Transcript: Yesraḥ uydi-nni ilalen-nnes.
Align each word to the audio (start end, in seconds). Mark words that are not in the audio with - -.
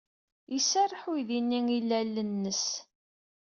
Yesraḥ 0.53 1.01
uydi-nni 1.11 1.59
ilalen-nnes. 1.77 2.65